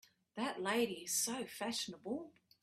That 0.35 0.59
lady 0.59 1.03
is 1.03 1.13
so 1.13 1.45
fashionable! 1.45 2.31